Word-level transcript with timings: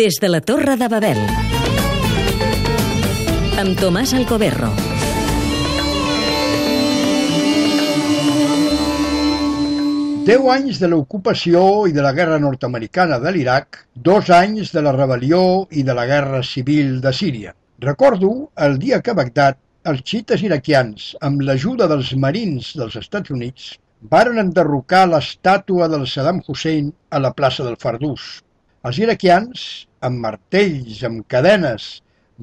Des 0.00 0.16
de 0.18 0.28
la 0.30 0.40
Torre 0.40 0.78
de 0.80 0.86
Babel. 0.88 1.18
Amb 3.60 3.74
Tomàs 3.76 4.14
Alcoberro. 4.16 4.70
Deu 10.24 10.48
anys 10.54 10.80
de 10.80 10.88
l'ocupació 10.88 11.66
i 11.90 11.92
de 11.92 12.00
la 12.06 12.14
guerra 12.16 12.38
nord-americana 12.40 13.18
de 13.20 13.34
l'Iraq, 13.34 13.82
dos 14.08 14.30
anys 14.38 14.72
de 14.72 14.86
la 14.86 14.96
rebel·lió 14.96 15.42
i 15.68 15.84
de 15.84 15.98
la 15.98 16.08
guerra 16.08 16.40
civil 16.54 17.02
de 17.04 17.12
Síria. 17.20 17.52
Recordo 17.84 18.32
el 18.56 18.78
dia 18.80 19.02
que 19.04 19.12
a 19.12 19.18
Bagdad 19.20 19.60
els 19.92 20.00
xiites 20.00 20.46
iraquians, 20.48 21.10
amb 21.20 21.44
l'ajuda 21.44 21.90
dels 21.92 22.14
marins 22.16 22.72
dels 22.80 22.96
Estats 23.04 23.36
Units, 23.36 23.74
varen 24.00 24.40
enderrocar 24.46 25.10
l'estàtua 25.12 25.92
del 25.92 26.08
Saddam 26.08 26.40
Hussein 26.48 26.88
a 27.10 27.20
la 27.20 27.36
plaça 27.36 27.68
del 27.68 27.76
Fardús. 27.76 28.38
Els 28.88 28.96
iraquians, 28.96 29.68
amb 30.06 30.22
martells, 30.24 31.02
amb 31.06 31.26
cadenes, 31.28 31.90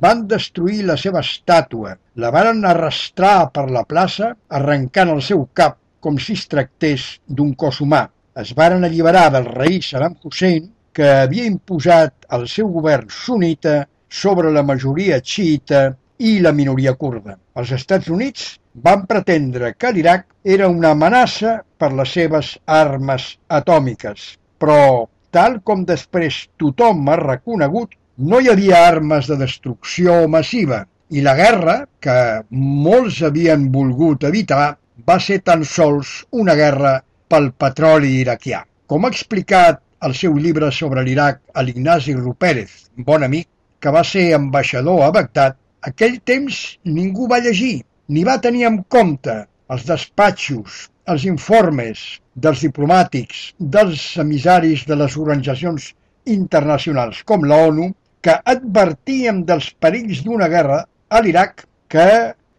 van 0.00 0.24
destruir 0.30 0.82
la 0.88 0.96
seva 0.98 1.22
estàtua, 1.22 1.94
la 2.18 2.30
varen 2.34 2.64
arrastrar 2.66 3.50
per 3.54 3.68
la 3.70 3.84
plaça, 3.86 4.32
arrencant 4.58 5.12
el 5.14 5.22
seu 5.22 5.46
cap 5.54 5.78
com 6.04 6.18
si 6.20 6.34
es 6.38 6.44
tractés 6.50 7.06
d'un 7.26 7.54
cos 7.54 7.80
humà. 7.80 8.04
Es 8.36 8.52
varen 8.58 8.84
alliberar 8.84 9.28
del 9.32 9.46
rei 9.46 9.80
Saddam 9.82 10.16
Hussein, 10.24 10.66
que 10.94 11.06
havia 11.22 11.46
imposat 11.48 12.26
el 12.36 12.48
seu 12.50 12.68
govern 12.74 13.08
sunita 13.10 13.84
sobre 14.10 14.50
la 14.54 14.62
majoria 14.66 15.20
xiita 15.22 15.86
i 16.18 16.38
la 16.42 16.52
minoria 16.52 16.94
kurda. 16.98 17.38
Els 17.58 17.72
Estats 17.78 18.10
Units 18.10 18.52
van 18.86 19.06
pretendre 19.10 19.72
que 19.78 19.90
l'Iraq 19.94 20.26
era 20.56 20.68
una 20.70 20.92
amenaça 20.94 21.56
per 21.78 21.90
les 21.94 22.14
seves 22.18 22.54
armes 22.66 23.26
atòmiques, 23.58 24.26
però, 24.58 25.06
tal 25.34 25.60
com 25.68 25.84
després 25.88 26.44
tothom 26.62 27.08
ha 27.10 27.18
reconegut, 27.20 27.94
no 28.30 28.40
hi 28.40 28.50
havia 28.52 28.84
armes 28.88 29.26
de 29.30 29.38
destrucció 29.40 30.24
massiva 30.30 30.84
i 31.10 31.22
la 31.24 31.34
guerra, 31.38 31.74
que 32.00 32.16
molts 32.50 33.20
havien 33.26 33.66
volgut 33.74 34.24
evitar, 34.30 34.76
va 35.08 35.18
ser 35.20 35.40
tan 35.48 35.64
sols 35.66 36.20
una 36.42 36.54
guerra 36.58 37.00
pel 37.28 37.50
petroli 37.58 38.12
iraquià. 38.20 38.62
Com 38.86 39.04
ha 39.04 39.10
explicat 39.12 39.80
el 40.06 40.14
seu 40.14 40.36
llibre 40.38 40.70
sobre 40.72 41.02
l'Iraq 41.02 41.40
a 41.54 41.64
l'Ignasi 41.66 42.14
Rupérez, 42.14 42.72
bon 43.08 43.26
amic, 43.26 43.48
que 43.80 43.92
va 43.92 44.04
ser 44.06 44.28
ambaixador 44.36 45.02
a 45.04 45.10
Bagdad, 45.16 45.58
aquell 45.90 46.20
temps 46.24 46.60
ningú 46.84 47.26
va 47.30 47.42
llegir 47.44 47.82
ni 48.08 48.24
va 48.24 48.40
tenir 48.46 48.66
en 48.68 48.82
compte 48.96 49.34
els 49.72 49.84
despatxos, 49.88 50.88
els 51.08 51.24
informes 51.28 52.00
dels 52.34 52.62
diplomàtics, 52.64 53.52
dels 53.58 54.02
emissaris 54.20 54.84
de 54.88 54.96
les 55.00 55.16
organitzacions 55.16 55.92
internacionals 56.24 57.22
com 57.28 57.44
la 57.48 57.60
ONU, 57.68 57.92
que 58.24 58.38
advertien 58.48 59.42
dels 59.44 59.70
perills 59.84 60.22
d'una 60.24 60.48
guerra 60.48 60.80
a 61.08 61.20
l'Iraq 61.20 61.66
que 61.92 62.08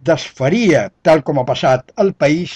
desfaria, 0.00 0.88
tal 1.04 1.20
com 1.22 1.40
ha 1.40 1.48
passat 1.48 1.92
al 2.00 2.14
país 2.16 2.54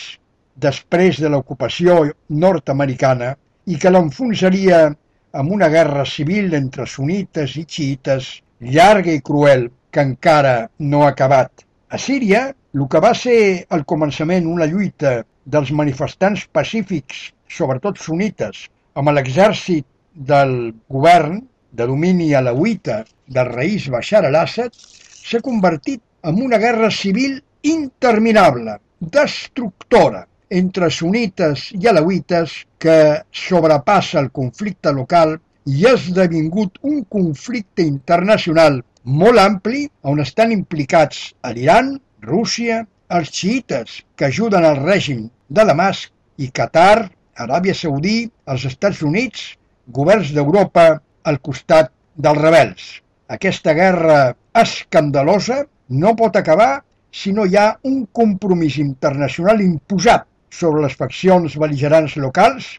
després 0.57 1.21
de 1.21 1.29
l'ocupació 1.29 1.99
nord-americana 2.45 3.35
i 3.69 3.77
que 3.81 3.93
l'enfonsaria 3.93 4.87
amb 5.35 5.53
una 5.53 5.69
guerra 5.69 6.05
civil 6.09 6.55
entre 6.57 6.87
sunites 6.87 7.57
i 7.61 7.65
xiites 7.77 8.31
llarga 8.77 9.13
i 9.13 9.21
cruel 9.21 9.69
que 9.91 10.05
encara 10.09 10.55
no 10.79 11.03
ha 11.05 11.11
acabat. 11.13 11.65
A 11.91 11.99
Síria, 11.99 12.47
el 12.75 12.87
que 12.91 13.01
va 13.03 13.13
ser 13.15 13.39
al 13.71 13.85
començament 13.87 14.47
una 14.51 14.67
lluita 14.67 15.21
dels 15.45 15.71
manifestants 15.71 16.47
pacífics, 16.59 17.31
sobretot 17.47 18.01
sunites, 18.03 18.65
amb 18.99 19.13
l'exèrcit 19.15 19.87
del 20.15 20.73
govern 20.91 21.41
de 21.71 21.87
domini 21.87 22.33
alauita 22.35 23.03
del 23.37 23.51
raïs 23.53 23.87
Bashar 23.91 24.25
al-Assad, 24.27 24.75
s'ha 24.75 25.43
convertit 25.43 26.03
en 26.27 26.41
una 26.43 26.59
guerra 26.59 26.91
civil 26.91 27.39
interminable, 27.63 28.79
destructora, 28.99 30.25
entre 30.51 30.91
sunites 30.91 31.71
i 31.79 31.89
alauites 31.91 32.55
que 32.79 32.97
sobrepassa 33.33 34.21
el 34.21 34.31
conflicte 34.31 34.93
local 34.93 35.39
i 35.65 35.87
ha 35.87 35.95
esdevingut 35.97 36.79
un 36.83 37.03
conflicte 37.11 37.83
internacional 37.83 38.83
molt 39.05 39.41
ampli 39.41 39.87
on 40.11 40.21
estan 40.21 40.53
implicats 40.53 41.31
l'Iran, 41.55 41.95
Rússia, 42.27 42.83
els 43.17 43.31
xiites 43.31 44.01
que 44.17 44.29
ajuden 44.31 44.65
al 44.65 44.81
règim 44.81 45.27
de 45.49 45.65
Damasc 45.69 46.11
i 46.41 46.51
Qatar, 46.51 47.11
Aràbia 47.45 47.75
Saudí, 47.75 48.25
els 48.51 48.65
Estats 48.71 49.03
Units, 49.03 49.55
governs 49.99 50.33
d'Europa 50.35 50.87
al 51.25 51.41
costat 51.49 51.93
dels 52.17 52.41
rebels. 52.41 52.89
Aquesta 53.37 53.75
guerra 53.77 54.35
escandalosa 54.55 55.65
no 55.89 56.15
pot 56.17 56.37
acabar 56.37 56.83
si 57.15 57.33
no 57.33 57.45
hi 57.47 57.57
ha 57.57 57.67
un 57.91 58.05
compromís 58.21 58.79
internacional 58.83 59.61
imposat 59.63 60.27
sobre 60.51 60.83
les 60.85 60.95
faccions 60.99 61.57
beligerants 61.59 62.17
locals 62.25 62.71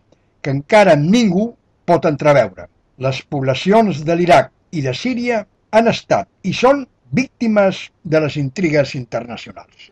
que 0.42 0.54
encara 0.54 0.96
ningú 1.00 1.50
pot 1.86 2.08
entreveure. 2.10 2.68
Les 2.98 3.22
poblacions 3.32 4.04
de 4.08 4.16
l'Iraq 4.16 4.52
i 4.72 4.84
de 4.86 4.94
Síria 4.96 5.44
han 5.76 5.90
estat 5.92 6.28
i 6.44 6.54
són 6.56 6.86
víctimes 7.12 7.92
de 8.04 8.22
les 8.22 8.38
intrigues 8.38 8.96
internacionals. 8.96 9.92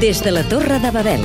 Des 0.00 0.22
de 0.22 0.30
la 0.30 0.42
Torre 0.48 0.78
de 0.78 0.90
Babel. 0.90 1.22